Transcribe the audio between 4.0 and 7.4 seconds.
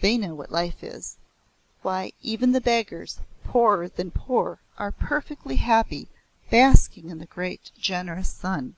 poor, are perfectly happy, basking in the